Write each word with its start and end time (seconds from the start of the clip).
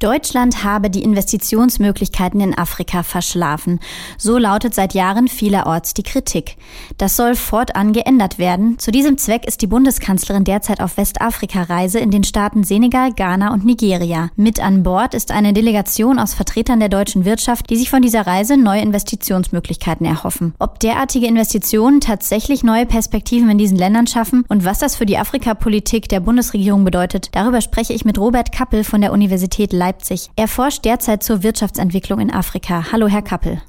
Deutschland 0.00 0.64
habe 0.64 0.88
die 0.88 1.02
Investitionsmöglichkeiten 1.02 2.40
in 2.40 2.56
Afrika 2.56 3.02
verschlafen. 3.02 3.80
So 4.16 4.38
lautet 4.38 4.74
seit 4.74 4.94
Jahren 4.94 5.28
vielerorts 5.28 5.92
die 5.92 6.02
Kritik. 6.02 6.56
Das 6.96 7.16
soll 7.16 7.34
fortan 7.34 7.92
geändert 7.92 8.38
werden. 8.38 8.78
Zu 8.78 8.92
diesem 8.92 9.18
Zweck 9.18 9.46
ist 9.46 9.60
die 9.60 9.66
Bundeskanzlerin 9.66 10.44
derzeit 10.44 10.80
auf 10.80 10.96
Westafrika-Reise 10.96 11.98
in 11.98 12.10
den 12.10 12.24
Staaten 12.24 12.64
Senegal, 12.64 13.12
Ghana 13.12 13.52
und 13.52 13.66
Nigeria. 13.66 14.30
Mit 14.36 14.58
an 14.58 14.82
Bord 14.82 15.12
ist 15.12 15.32
eine 15.32 15.52
Delegation 15.52 16.18
aus 16.18 16.32
Vertretern 16.32 16.80
der 16.80 16.88
deutschen 16.88 17.26
Wirtschaft, 17.26 17.68
die 17.68 17.76
sich 17.76 17.90
von 17.90 18.00
dieser 18.00 18.26
Reise 18.26 18.56
neue 18.56 18.80
Investitionsmöglichkeiten 18.80 20.06
erhoffen. 20.06 20.54
Ob 20.58 20.80
derartige 20.80 21.26
Investitionen 21.26 22.00
tatsächlich 22.00 22.64
neue 22.64 22.86
Perspektiven 22.86 23.50
in 23.50 23.58
diesen 23.58 23.76
Ländern 23.76 24.06
schaffen 24.06 24.46
und 24.48 24.64
was 24.64 24.78
das 24.78 24.96
für 24.96 25.04
die 25.04 25.18
Afrikapolitik 25.18 26.08
der 26.08 26.20
Bundesregierung 26.20 26.84
bedeutet, 26.84 27.28
darüber 27.32 27.60
spreche 27.60 27.92
ich 27.92 28.06
mit 28.06 28.18
Robert 28.18 28.50
Kappel 28.50 28.82
von 28.82 29.02
der 29.02 29.12
Universität 29.12 29.74
Leipzig 29.74 29.89
Leipzig. 29.90 30.30
Er 30.36 30.46
forscht 30.46 30.84
derzeit 30.84 31.24
zur 31.24 31.42
Wirtschaftsentwicklung 31.42 32.20
in 32.20 32.32
Afrika. 32.32 32.92
Hallo, 32.92 33.08
Herr 33.08 33.22
Kappel. 33.22 33.60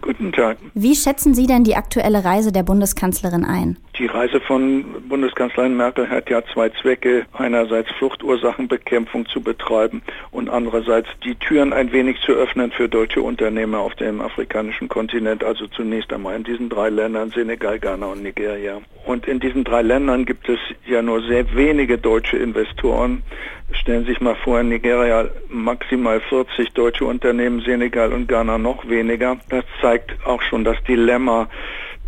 Guten 0.00 0.32
Tag. 0.32 0.56
Wie 0.72 0.96
schätzen 0.96 1.34
Sie 1.34 1.46
denn 1.46 1.62
die 1.62 1.76
aktuelle 1.76 2.24
Reise 2.24 2.52
der 2.52 2.62
Bundeskanzlerin 2.62 3.44
ein? 3.44 3.76
Die 4.02 4.08
Reise 4.08 4.40
von 4.40 4.84
Bundeskanzlerin 5.08 5.76
Merkel 5.76 6.10
hat 6.10 6.28
ja 6.28 6.42
zwei 6.52 6.70
Zwecke. 6.70 7.24
Einerseits 7.34 7.88
Fluchtursachenbekämpfung 7.98 9.26
zu 9.26 9.40
betreiben 9.40 10.02
und 10.32 10.50
andererseits 10.50 11.08
die 11.22 11.36
Türen 11.36 11.72
ein 11.72 11.92
wenig 11.92 12.20
zu 12.22 12.32
öffnen 12.32 12.72
für 12.72 12.88
deutsche 12.88 13.22
Unternehmer 13.22 13.78
auf 13.78 13.94
dem 13.94 14.20
afrikanischen 14.20 14.88
Kontinent, 14.88 15.44
also 15.44 15.68
zunächst 15.68 16.12
einmal 16.12 16.34
in 16.34 16.42
diesen 16.42 16.68
drei 16.68 16.88
Ländern, 16.88 17.30
Senegal, 17.30 17.78
Ghana 17.78 18.06
und 18.06 18.24
Nigeria. 18.24 18.80
Und 19.06 19.28
in 19.28 19.38
diesen 19.38 19.62
drei 19.62 19.82
Ländern 19.82 20.24
gibt 20.24 20.48
es 20.48 20.58
ja 20.84 21.00
nur 21.00 21.22
sehr 21.22 21.54
wenige 21.54 21.96
deutsche 21.96 22.38
Investoren. 22.38 23.22
Stellen 23.70 24.04
Sie 24.04 24.10
sich 24.10 24.20
mal 24.20 24.34
vor, 24.34 24.58
in 24.58 24.70
Nigeria 24.70 25.28
maximal 25.48 26.18
40 26.18 26.72
deutsche 26.72 27.04
Unternehmen, 27.04 27.60
Senegal 27.60 28.12
und 28.12 28.26
Ghana 28.26 28.58
noch 28.58 28.88
weniger. 28.88 29.36
Das 29.48 29.64
zeigt 29.80 30.26
auch 30.26 30.42
schon 30.42 30.64
das 30.64 30.76
Dilemma 30.88 31.48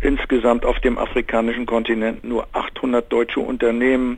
insgesamt 0.01 0.65
auf 0.65 0.79
dem 0.79 0.97
afrikanischen 0.97 1.65
Kontinent 1.65 2.23
nur 2.23 2.47
800 2.53 3.11
deutsche 3.11 3.39
Unternehmen, 3.39 4.17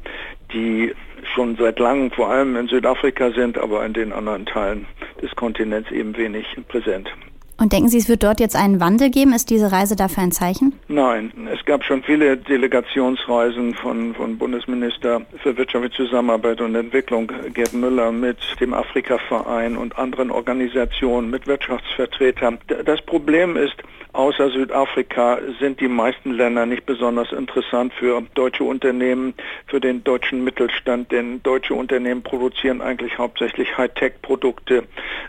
die 0.54 0.94
schon 1.34 1.56
seit 1.58 1.80
langem 1.80 2.12
vor 2.12 2.30
allem 2.30 2.56
in 2.56 2.68
Südafrika 2.68 3.32
sind, 3.32 3.58
aber 3.58 3.86
in 3.86 3.94
den 3.94 4.12
anderen 4.12 4.46
Teilen 4.46 4.86
des 5.22 5.36
Kontinents 5.36 5.92
eben 5.92 6.16
wenig 6.18 6.46
präsent. 6.68 7.10
Und 7.60 7.74
denken 7.74 7.90
Sie, 7.90 7.98
es 7.98 8.08
wird 8.08 8.22
dort 8.22 8.40
jetzt 8.40 8.56
einen 8.56 8.80
Wandel 8.80 9.10
geben? 9.10 9.34
Ist 9.34 9.50
diese 9.50 9.72
Reise 9.72 9.96
dafür 9.96 10.24
ein 10.24 10.32
Zeichen? 10.32 10.74
Nein, 10.98 11.32
es 11.54 11.64
gab 11.64 11.84
schon 11.84 12.02
viele 12.02 12.38
Delegationsreisen 12.38 13.76
von, 13.76 14.16
von 14.16 14.40
Bundesminister 14.40 15.22
für 15.44 15.56
wirtschaftliche 15.56 15.96
Zusammenarbeit 15.96 16.60
und 16.60 16.74
Entwicklung 16.74 17.32
Gerd 17.54 17.74
Müller 17.74 18.12
mit 18.12 18.40
dem 18.60 18.74
Afrika-Verein 18.74 19.78
und 19.78 19.96
anderen 20.00 20.32
Organisationen, 20.32 21.30
mit 21.30 21.46
Wirtschaftsvertretern. 21.46 22.58
Das 22.84 23.00
Problem 23.04 23.58
ist, 23.58 23.76
Außer 24.18 24.50
Südafrika 24.50 25.38
sind 25.60 25.80
die 25.80 25.88
meisten 25.88 26.32
Länder 26.32 26.66
nicht 26.66 26.88
besonders 26.88 27.32
interessant 27.32 27.94
für 27.94 28.24
deutsche 28.34 28.64
Unternehmen, 28.64 29.36
für 29.68 29.80
den 29.80 30.04
deutschen 30.04 30.44
Mittelstand, 30.44 31.12
denn 31.12 31.44
deutsche 31.44 31.76
Unternehmen 31.76 32.24
produzieren 32.24 32.82
eigentlich 32.82 33.20
hauptsächlich 33.20 33.78
Hightech-Produkte 33.78 34.86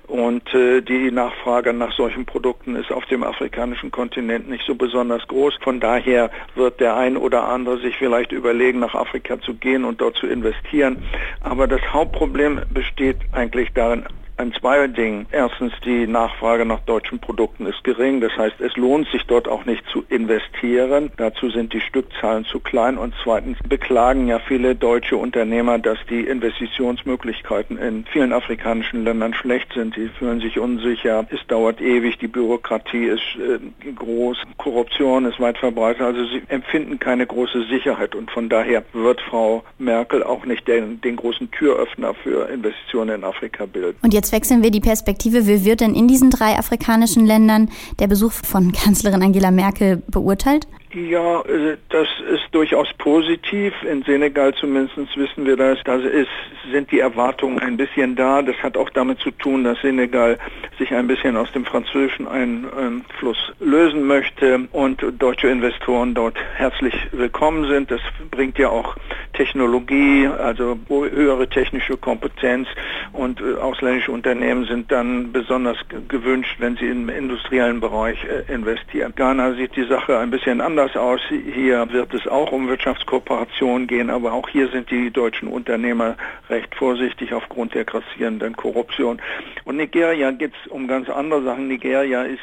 und 0.07 0.55
äh, 0.55 0.81
die 0.81 1.11
Nachfrage 1.11 1.75
nach 1.75 1.93
solchen 1.93 2.25
Produkten 2.25 2.77
ist 2.77 2.91
auf 2.91 3.05
dem 3.05 3.25
afrikanischen 3.25 3.91
Kontinent 3.91 4.49
nicht 4.49 4.65
so 4.65 4.75
besonders 4.75 5.29
groß. 5.29 5.58
Von 5.61 5.81
daher 5.81 6.31
wird 6.55 6.81
der 6.81 6.97
ein 6.97 7.17
oder 7.17 7.45
andere 7.45 7.79
sich 7.79 7.97
vielleicht 7.97 8.33
überlegen, 8.33 8.79
nach 8.81 8.95
Afrika 8.95 9.41
zu 9.41 9.55
gehen 9.55 9.85
und 9.85 10.01
dort 10.01 10.17
zu 10.17 10.27
investieren. 10.27 10.99
Aber 11.41 11.67
das 11.67 11.81
Hauptproblem 11.93 12.61
besteht 12.71 13.19
eigentlich 13.33 13.73
darin, 13.75 14.05
an 14.39 14.53
zwei 14.53 14.87
Dingen. 14.87 15.27
Erstens, 15.33 15.73
die 15.85 16.07
Nachfrage 16.07 16.65
nach 16.65 16.81
deutschen 16.81 17.19
Produkten 17.19 17.67
ist 17.67 17.83
gering. 17.85 18.21
Das 18.21 18.37
heißt, 18.37 18.61
es 18.61 18.77
lohnt 18.77 19.09
sich 19.09 19.25
dort 19.25 19.49
auch 19.49 19.65
nicht 19.65 19.85
zu 19.93 20.05
investieren. 20.09 21.11
Dazu 21.17 21.51
sind 21.51 21.73
die 21.73 21.81
Stückzahlen 21.81 22.45
zu 22.45 22.61
klein. 22.61 22.99
Und 22.99 23.15
zweitens 23.23 23.59
beklagen 23.69 24.29
ja 24.29 24.39
viele 24.39 24.75
deutsche 24.75 25.17
Unternehmer, 25.17 25.79
dass 25.79 25.99
die 26.09 26.21
Investitionsmöglichkeiten 26.21 27.79
in 27.79 28.05
vielen 28.07 28.33
afrikanischen 28.33 29.05
Ländern 29.05 29.35
schlecht 29.35 29.73
sind. 29.75 29.95
Sie 29.95 30.09
fühlen 30.09 30.41
sich 30.41 30.59
unsicher. 30.59 31.27
Es 31.31 31.45
dauert 31.49 31.81
ewig. 31.81 32.19
Die 32.19 32.29
Bürokratie 32.29 33.07
ist 33.07 33.23
äh, 33.37 33.93
groß. 33.93 34.39
Korruption 34.57 35.25
ist 35.25 35.41
weit 35.41 35.59
verbreitet. 35.59 36.03
Also 36.03 36.25
sie 36.27 36.43
empfinden 36.49 36.99
keine 36.99 37.27
große 37.27 37.65
Sicherheit. 37.65 38.15
Und 38.15 38.31
von 38.31 38.49
daher 38.49 38.85
wird 38.93 39.21
Frau 39.21 39.65
Merkel 39.79 40.23
auch 40.23 40.45
nicht 40.45 40.69
den, 40.69 41.01
den 41.01 41.17
großen 41.17 41.51
Türöffner 41.51 42.15
für 42.15 42.49
Investitionen 42.49 43.17
in 43.17 43.25
Afrika 43.25 43.67
bilden. 43.67 43.99
Und 44.03 44.15
jetzt 44.15 44.28
Jetzt 44.29 44.35
wechseln 44.35 44.63
wir 44.63 44.71
die 44.71 44.81
Perspektive. 44.81 45.47
Wie 45.47 45.65
wird 45.65 45.81
denn 45.81 45.95
in 45.95 46.07
diesen 46.07 46.29
drei 46.29 46.59
afrikanischen 46.59 47.25
Ländern 47.25 47.71
der 47.99 48.09
Besuch 48.09 48.33
von 48.33 48.73
Kanzlerin 48.85 49.23
Angela 49.23 49.51
Merkel 49.51 50.03
beurteilt? 50.07 50.67
Ja, 50.93 51.41
äh, 51.43 51.79
das 51.89 52.09
ist 52.31 52.45
durchaus 52.53 52.89
positiv. 52.99 53.73
In 53.91 54.03
Senegal 54.03 54.53
zumindest 54.55 55.17
wissen 55.17 55.47
wir 55.47 55.57
das. 55.57 55.79
Da 55.85 55.99
sind 56.71 56.91
die 56.91 56.99
Erwartungen 56.99 57.59
ein 57.59 57.79
bisschen 57.79 58.17
da. 58.17 58.43
Das 58.43 58.57
hat 58.57 58.77
auch 58.77 58.91
damit 58.91 59.19
zu 59.21 59.31
tun, 59.31 59.65
dass 59.65 59.81
Senegal 59.81 60.39
sich 60.79 60.93
ein 60.93 61.07
bisschen 61.07 61.35
aus 61.37 61.51
dem 61.53 61.65
französischen 61.65 62.29
Einfluss 62.29 63.39
lösen 63.61 64.07
möchte 64.07 64.69
und 64.73 65.03
deutsche 65.19 65.49
Investoren 65.49 66.13
dort 66.13 66.37
herzlich 66.55 66.95
willkommen 67.13 67.67
sind. 67.67 67.91
Das 67.91 68.01
bringt 68.31 68.59
ja 68.59 68.69
auch 68.69 68.95
Technologie, 69.39 70.27
also 70.27 70.77
höhere 70.89 71.49
technische 71.49 71.97
Kompetenz 71.97 72.67
und 73.13 73.41
äh, 73.41 73.55
ausländische 73.55 74.11
Unternehmen 74.11 74.65
sind 74.65 74.91
dann 74.91 75.31
besonders 75.31 75.77
gewünscht, 76.09 76.57
wenn 76.59 76.77
sie 76.77 76.89
im 76.89 77.09
industriellen 77.09 77.79
Bereich 77.79 78.19
äh, 78.25 78.53
investieren. 78.53 79.13
Ghana 79.15 79.55
sieht 79.55 79.77
die 79.77 79.85
Sache 79.85 80.19
ein 80.19 80.33
bisschen 80.33 80.61
anders 80.61 80.97
aus. 80.97 81.21
Hier 81.55 81.89
wird 81.93 82.13
es 82.15 82.27
auch 82.27 82.51
um 82.51 82.67
Wirtschaftskooperation 82.67 83.87
gehen, 83.87 84.11
aber 84.11 84.33
auch 84.33 84.49
hier 84.49 84.69
sind 84.71 84.91
die 84.91 85.13
deutschen 85.13 85.47
Unternehmer 85.47 86.17
recht 86.51 86.75
vorsichtig 86.75 87.33
aufgrund 87.33 87.75
der 87.75 87.85
grassierenden 87.85 88.57
Korruption. 88.57 89.23
Und 89.65 89.77
Nigeria 89.77 90.33
geht 90.33 90.53
es 90.61 90.71
um 90.71 90.89
ganz 90.89 91.09
andere 91.09 91.45
Sachen. 91.45 91.69
Nigeria 91.69 92.23
ist 92.23 92.41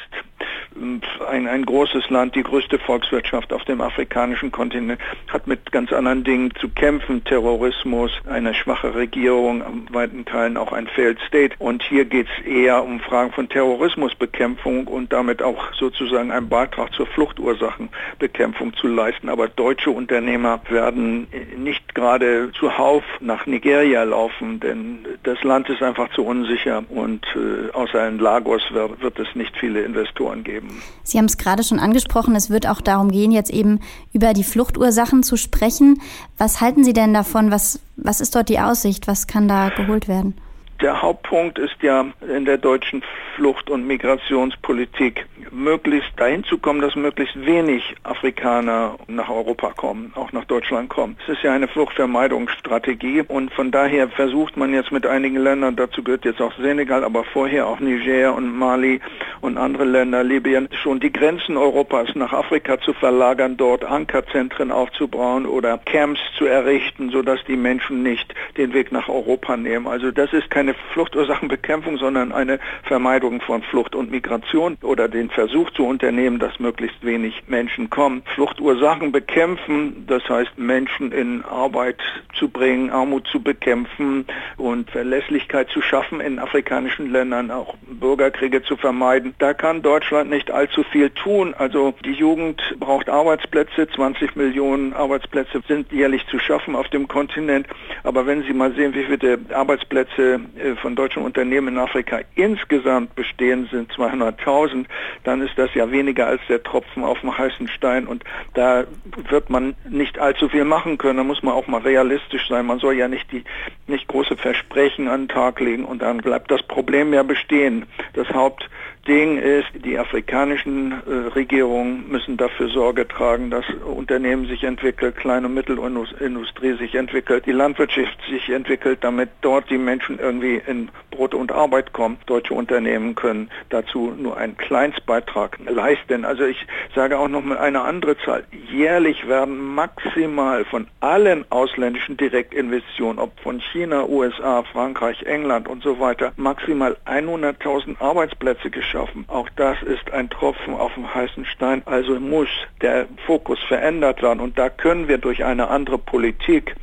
ein, 1.29 1.47
ein 1.47 1.65
großes 1.65 2.09
Land, 2.09 2.35
die 2.35 2.43
größte 2.43 2.79
Volkswirtschaft 2.79 3.53
auf 3.53 3.63
dem 3.65 3.81
afrikanischen 3.81 4.51
Kontinent, 4.51 4.99
hat 5.27 5.47
mit 5.47 5.71
ganz 5.71 5.91
anderen 5.91 6.23
Dingen 6.23 6.53
zu 6.59 6.69
kämpfen. 6.69 6.84
Terrorismus, 7.25 8.11
eine 8.29 8.53
schwache 8.53 8.93
Regierung, 8.93 9.63
am 9.63 9.87
weiten 9.91 10.25
Teilen 10.25 10.57
auch 10.57 10.71
ein 10.71 10.87
Failed 10.87 11.17
State. 11.27 11.55
Und 11.59 11.81
hier 11.83 12.05
geht 12.05 12.27
es 12.27 12.45
eher 12.45 12.83
um 12.83 12.99
Fragen 12.99 13.31
von 13.31 13.49
Terrorismusbekämpfung 13.49 14.87
und 14.87 15.11
damit 15.11 15.41
auch 15.41 15.73
sozusagen 15.73 16.31
einen 16.31 16.49
Beitrag 16.49 16.93
zur 16.93 17.07
Fluchtursachenbekämpfung 17.07 18.73
zu 18.75 18.87
leisten. 18.87 19.29
Aber 19.29 19.47
deutsche 19.47 19.89
Unternehmer 19.89 20.61
werden 20.69 21.27
nicht 21.57 21.95
gerade 21.95 22.51
zuhauf 22.57 23.03
nach 23.19 23.45
Nigeria 23.45 24.03
laufen, 24.03 24.59
denn 24.59 24.99
das 25.23 25.41
Land 25.43 25.69
ist 25.69 25.81
einfach 25.81 26.09
zu 26.11 26.23
unsicher 26.23 26.83
und 26.89 27.25
äh, 27.35 27.71
außer 27.71 28.07
in 28.07 28.19
Lagos 28.19 28.61
wird, 28.71 29.01
wird 29.01 29.19
es 29.19 29.27
nicht 29.35 29.55
viele 29.57 29.81
Investoren 29.81 30.43
geben. 30.43 30.81
Sie 31.03 31.17
haben 31.17 31.25
es 31.25 31.37
gerade 31.37 31.63
schon 31.63 31.79
angesprochen, 31.79 32.35
es 32.35 32.49
wird 32.49 32.67
auch 32.67 32.81
darum 32.81 33.11
gehen, 33.11 33.31
jetzt 33.31 33.51
eben 33.51 33.79
über 34.13 34.33
die 34.33 34.43
Fluchtursachen 34.43 35.23
zu 35.23 35.37
sprechen. 35.37 36.01
Was 36.37 36.61
halten 36.61 36.74
Sie 36.83 36.93
denn 36.93 37.13
davon? 37.13 37.51
Was, 37.51 37.79
was 37.95 38.21
ist 38.21 38.35
dort 38.35 38.49
die 38.49 38.59
Aussicht? 38.59 39.07
Was 39.07 39.27
kann 39.27 39.47
da 39.47 39.69
geholt 39.69 40.07
werden? 40.07 40.35
Der 40.81 41.01
Hauptpunkt 41.01 41.57
ist 41.57 41.81
ja 41.81 42.05
in 42.35 42.43
der 42.43 42.57
deutschen 42.57 43.01
Flucht- 43.35 43.69
und 43.69 43.87
Migrationspolitik 43.87 45.25
möglichst 45.51 46.11
dahin 46.17 46.43
zu 46.43 46.57
kommen, 46.57 46.81
dass 46.81 46.95
möglichst 46.95 47.45
wenig 47.45 47.95
Afrikaner 48.03 48.95
nach 49.07 49.29
Europa 49.29 49.71
kommen, 49.71 50.11
auch 50.15 50.33
nach 50.33 50.43
Deutschland 50.45 50.89
kommen. 50.89 51.15
Es 51.23 51.35
ist 51.35 51.43
ja 51.43 51.53
eine 51.53 51.69
Fluchtvermeidungsstrategie 51.69 53.21
und 53.21 53.53
von 53.53 53.71
daher 53.71 54.09
versucht 54.09 54.57
man 54.57 54.73
jetzt 54.73 54.91
mit 54.91 55.05
einigen 55.05 55.37
Ländern, 55.37 55.77
dazu 55.77 56.03
gehört 56.03 56.25
jetzt 56.25 56.41
auch 56.41 56.53
Senegal, 56.57 57.05
aber 57.05 57.23
vorher 57.23 57.67
auch 57.67 57.79
Niger 57.79 58.35
und 58.35 58.53
Mali 58.53 58.99
und 59.45 59.57
andere 59.57 59.85
Länder, 59.85 60.25
Libyen, 60.25 60.67
schon 60.83 60.99
die 60.99 61.13
Grenzen 61.13 61.55
Europas 61.55 62.09
nach 62.15 62.33
Afrika 62.33 62.81
zu 62.81 62.91
verlagern, 62.91 63.55
dort 63.55 63.85
Ankerzentren 63.85 64.71
aufzubauen 64.71 65.45
oder 65.45 65.77
Camps 65.77 66.19
zu 66.37 66.45
errichten, 66.45 67.11
sodass 67.11 67.39
die 67.47 67.55
Menschen 67.55 68.03
nicht 68.03 68.33
den 68.57 68.73
Weg 68.73 68.91
nach 68.91 69.07
Europa 69.07 69.55
nehmen. 69.55 69.87
Also 69.87 70.11
das 70.11 70.33
ist 70.33 70.49
kein 70.49 70.65
keine 70.65 70.75
Fluchtursachenbekämpfung, 70.93 71.97
sondern 71.97 72.31
eine 72.31 72.59
Vermeidung 72.83 73.39
von 73.39 73.61
Flucht 73.61 73.93
und 73.93 74.09
Migration 74.09 74.77
oder 74.81 75.07
den 75.07 75.29
Versuch 75.29 75.69
zu 75.71 75.85
unternehmen, 75.85 76.39
dass 76.39 76.59
möglichst 76.59 77.05
wenig 77.05 77.43
Menschen 77.47 77.91
kommen. 77.91 78.23
Fluchtursachen 78.33 79.11
bekämpfen, 79.11 80.05
das 80.07 80.27
heißt 80.27 80.57
Menschen 80.57 81.11
in 81.11 81.45
Arbeit 81.45 81.99
zu 82.33 82.49
bringen, 82.49 82.89
Armut 82.89 83.27
zu 83.27 83.41
bekämpfen 83.43 84.25
und 84.57 84.89
Verlässlichkeit 84.89 85.69
zu 85.69 85.81
schaffen 85.81 86.19
in 86.19 86.39
afrikanischen 86.39 87.11
Ländern, 87.11 87.51
auch 87.51 87.75
Bürgerkriege 87.87 88.63
zu 88.63 88.75
vermeiden. 88.75 89.34
Da 89.37 89.53
kann 89.53 89.81
Deutschland 89.81 90.29
nicht 90.29 90.49
allzu 90.49 90.83
viel 90.83 91.09
tun. 91.09 91.53
Also 91.57 91.93
die 92.05 92.13
Jugend 92.13 92.61
braucht 92.79 93.09
Arbeitsplätze, 93.09 93.87
20 93.87 94.35
Millionen 94.35 94.93
Arbeitsplätze 94.93 95.61
sind 95.67 95.91
jährlich 95.91 96.25
zu 96.27 96.39
schaffen 96.39 96.75
auf 96.75 96.87
dem 96.89 97.07
Kontinent. 97.07 97.67
Aber 98.03 98.25
wenn 98.25 98.43
Sie 98.43 98.53
mal 98.53 98.73
sehen, 98.73 98.93
wie 98.95 99.03
viele 99.03 99.39
Arbeitsplätze 99.53 100.39
äh, 100.57 100.75
von 100.75 100.95
deutschen 100.95 101.23
Unternehmen 101.23 101.69
in 101.69 101.77
Afrika 101.77 102.19
insgesamt 102.35 103.15
bestehen, 103.15 103.67
sind 103.71 103.91
200.000, 103.91 104.85
dann 105.23 105.41
ist 105.41 105.57
das 105.57 105.73
ja 105.73 105.91
weniger 105.91 106.27
als 106.27 106.41
der 106.47 106.63
Tropfen 106.63 107.03
auf 107.03 107.19
dem 107.19 107.37
heißen 107.37 107.67
Stein 107.67 108.07
und 108.07 108.23
da 108.53 108.85
wird 109.29 109.49
man 109.49 109.75
nicht 109.89 110.19
allzu 110.19 110.47
viel 110.47 110.63
machen 110.63 110.97
können. 110.97 111.17
Da 111.17 111.23
muss 111.23 111.43
man 111.43 111.53
auch 111.53 111.67
mal 111.67 111.81
realistisch 111.81 112.47
sein. 112.47 112.65
Man 112.65 112.79
soll 112.79 112.95
ja 112.95 113.07
nicht 113.07 113.31
die 113.31 113.43
nicht 113.87 114.07
große 114.07 114.37
Versprechen 114.37 115.07
an 115.07 115.23
den 115.23 115.27
Tag 115.29 115.59
legen 115.59 115.85
und 115.85 116.01
dann 116.01 116.17
bleibt 116.17 116.49
das 116.49 116.63
Problem 116.63 117.13
ja 117.13 117.23
bestehen. 117.23 117.85
Das 118.13 118.27
Haupt 118.29 118.69
Ding 119.07 119.37
ist, 119.37 119.67
die 119.85 119.99
afrikanischen 119.99 120.91
äh, 120.91 121.33
Regierungen 121.35 122.09
müssen 122.09 122.37
dafür 122.37 122.69
Sorge 122.69 123.07
tragen, 123.07 123.51
dass 123.51 123.63
Unternehmen 123.85 124.47
sich 124.47 124.63
entwickelt, 124.63 125.15
Klein- 125.15 125.45
und 125.45 125.53
Mittelindustrie 125.53 126.73
sich 126.77 126.95
entwickelt, 126.95 127.45
die 127.45 127.51
Landwirtschaft 127.51 128.17
sich 128.27 128.49
entwickelt, 128.49 128.99
damit 129.01 129.29
dort 129.41 129.69
die 129.69 129.77
Menschen 129.77 130.17
irgendwie 130.17 130.59
in 130.65 130.89
Brot 131.11 131.35
und 131.35 131.51
Arbeit 131.51 131.93
kommen. 131.93 132.17
Deutsche 132.25 132.55
Unternehmen 132.55 133.13
können 133.13 133.51
dazu 133.69 134.11
nur 134.17 134.37
einen 134.37 134.57
Kleinstbeitrag 134.57 135.59
leisten. 135.69 136.25
Also 136.25 136.45
ich 136.45 136.65
sage 136.95 137.19
auch 137.19 137.27
noch 137.27 137.43
mal 137.43 137.59
eine 137.59 137.81
andere 137.81 138.17
Zahl. 138.17 138.43
Jährlich 138.71 139.27
werden 139.27 139.75
maximal 139.75 140.65
von 140.65 140.87
allen 140.99 141.45
ausländischen 141.51 142.17
Direktinvestitionen, 142.17 143.19
ob 143.19 143.39
von 143.41 143.61
China, 143.71 144.05
USA, 144.07 144.63
Frankreich, 144.63 145.21
England 145.23 145.67
und 145.67 145.83
so 145.83 145.99
weiter, 145.99 146.33
maximal 146.37 146.97
100.000 147.05 148.01
Arbeitsplätze 148.01 148.71
geschaffen 148.71 148.94
schaffen. 148.95 149.25
Auch 149.27 149.49
das 149.57 149.81
ist 149.83 150.11
ein 150.13 150.29
Tropfen 150.29 150.73
auf 150.73 150.93
dem 150.93 151.13
heißen 151.13 151.45
Stein. 151.45 151.81
Also 151.85 152.19
muss 152.19 152.47
der 152.81 153.07
Fokus 153.25 153.59
verändert 153.67 154.21
werden. 154.21 154.39
Und 154.39 154.57
da 154.57 154.69
können 154.69 155.07
wir 155.07 155.17
durch 155.17 155.43
eine 155.43 155.67
andere 155.67 155.97
Politik 155.97 156.75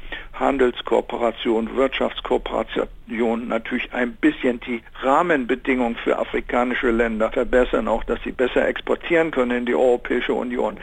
Handelskooperation, 0.42 1.76
Wirtschaftskooperation 1.76 3.48
natürlich 3.48 3.92
ein 3.92 4.14
bisschen 4.16 4.58
die 4.60 4.82
Rahmenbedingungen 5.00 5.96
für 5.96 6.18
afrikanische 6.18 6.90
Länder 6.90 7.30
verbessern, 7.30 7.86
auch 7.86 8.02
dass 8.04 8.18
sie 8.24 8.32
besser 8.32 8.66
exportieren 8.66 9.30
können 9.30 9.58
in 9.58 9.66
die 9.66 9.74
Europäische 9.74 10.34
Union. 10.34 10.78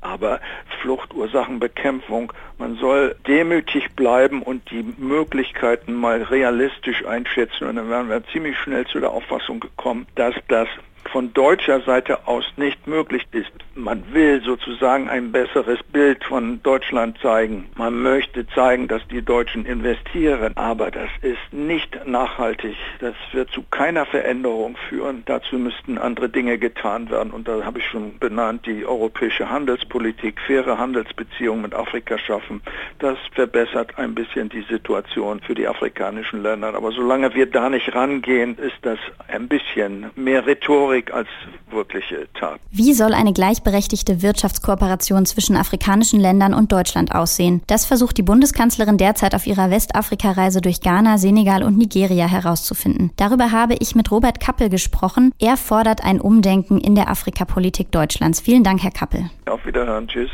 Aber 0.00 0.40
Fluchtursachenbekämpfung, 0.82 2.32
man 2.58 2.76
soll 2.76 3.14
demütig 3.26 3.94
bleiben 3.94 4.42
und 4.42 4.70
die 4.70 4.84
Möglichkeiten 4.98 5.94
mal 5.94 6.22
realistisch 6.22 7.06
einschätzen 7.06 7.68
und 7.68 7.76
dann 7.76 7.88
wären 7.88 8.08
wir 8.08 8.22
ziemlich 8.32 8.58
schnell 8.58 8.84
zu 8.86 9.00
der 9.00 9.12
Auffassung 9.12 9.60
gekommen, 9.60 10.06
dass 10.16 10.34
das 10.48 10.68
von 11.08 11.32
deutscher 11.32 11.80
Seite 11.82 12.26
aus 12.26 12.44
nicht 12.56 12.86
möglich 12.86 13.24
ist. 13.32 13.50
Man 13.74 14.02
will 14.12 14.40
sozusagen 14.42 15.08
ein 15.08 15.32
besseres 15.32 15.82
Bild 15.92 16.22
von 16.24 16.62
Deutschland 16.62 17.18
zeigen. 17.18 17.68
Man 17.76 18.02
möchte 18.02 18.46
zeigen, 18.48 18.88
dass 18.88 19.06
die 19.08 19.22
Deutschen 19.22 19.66
investieren, 19.66 20.52
aber 20.56 20.90
das 20.90 21.10
ist 21.22 21.52
nicht 21.52 22.06
nachhaltig. 22.06 22.76
Das 23.00 23.14
wird 23.32 23.50
zu 23.50 23.62
keiner 23.70 24.06
Veränderung 24.06 24.76
führen. 24.88 25.22
Dazu 25.26 25.58
müssten 25.58 25.98
andere 25.98 26.28
Dinge 26.28 26.58
getan 26.58 27.10
werden. 27.10 27.32
Und 27.32 27.48
da 27.48 27.64
habe 27.64 27.80
ich 27.80 27.86
schon 27.86 28.18
benannt, 28.18 28.66
die 28.66 28.86
europäische 28.86 29.50
Handelspolitik, 29.50 30.40
faire 30.40 30.78
Handelsbeziehungen 30.78 31.62
mit 31.62 31.74
Afrika 31.74 32.16
schaffen. 32.18 32.62
Das 32.98 33.18
verbessert 33.32 33.98
ein 33.98 34.14
bisschen 34.14 34.48
die 34.48 34.62
Situation 34.62 35.40
für 35.40 35.54
die 35.54 35.66
afrikanischen 35.66 36.42
Länder. 36.42 36.74
Aber 36.74 36.92
solange 36.92 37.34
wir 37.34 37.46
da 37.46 37.68
nicht 37.68 37.94
rangehen, 37.94 38.56
ist 38.58 38.78
das 38.82 38.98
ein 39.28 39.48
bisschen 39.48 40.10
mehr 40.14 40.46
Rhetorik 40.46 40.93
Rhetorik 40.94 41.12
als 41.12 41.28
wirkliche 41.70 42.28
Tat. 42.38 42.60
Wie 42.70 42.94
soll 42.94 43.14
eine 43.14 43.32
gleichberechtigte 43.32 44.22
Wirtschaftskooperation 44.22 45.26
zwischen 45.26 45.56
afrikanischen 45.56 46.20
Ländern 46.20 46.54
und 46.54 46.70
Deutschland 46.70 47.14
aussehen? 47.14 47.62
Das 47.66 47.84
versucht 47.84 48.16
die 48.16 48.22
Bundeskanzlerin 48.22 48.96
derzeit 48.96 49.34
auf 49.34 49.46
ihrer 49.46 49.70
Westafrika-Reise 49.70 50.60
durch 50.60 50.80
Ghana, 50.80 51.18
Senegal 51.18 51.62
und 51.64 51.76
Nigeria 51.76 52.26
herauszufinden. 52.26 53.10
Darüber 53.16 53.50
habe 53.50 53.74
ich 53.80 53.94
mit 53.94 54.10
Robert 54.10 54.40
Kappel 54.40 54.68
gesprochen. 54.68 55.32
Er 55.40 55.56
fordert 55.56 56.04
ein 56.04 56.20
Umdenken 56.20 56.78
in 56.78 56.94
der 56.94 57.08
Afrikapolitik 57.08 57.90
Deutschlands. 57.90 58.40
Vielen 58.40 58.62
Dank, 58.62 58.82
Herr 58.82 58.92
Kappel. 58.92 59.30
Auf 59.46 59.64
Wiederhören. 59.66 60.06
Tschüss. 60.06 60.30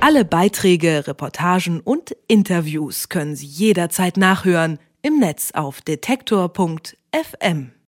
Alle 0.00 0.24
Beiträge, 0.24 1.06
Reportagen 1.06 1.80
und 1.80 2.16
Interviews 2.28 3.08
können 3.08 3.34
Sie 3.34 3.46
jederzeit 3.46 4.16
nachhören 4.16 4.78
im 5.02 5.18
Netz 5.18 5.52
auf 5.52 5.80
detektor.fm. 5.80 7.75